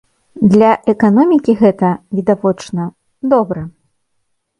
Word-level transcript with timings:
Для 0.53 0.69
эканомікі 0.93 1.55
гэта, 1.59 1.91
відавочна, 2.19 2.87
добра. 3.35 3.61